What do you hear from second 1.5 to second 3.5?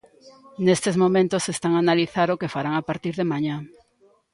están a analizar o que farán a partir de